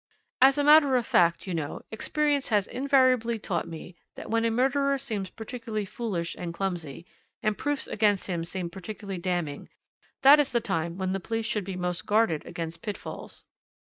[0.41, 4.49] "As a matter of fact, you know, experience has invariably taught me that when a
[4.49, 7.05] murderer seems particularly foolish and clumsy,
[7.43, 9.69] and proofs against him seem particularly damning,
[10.23, 13.43] that is the time when the police should be most guarded against pitfalls.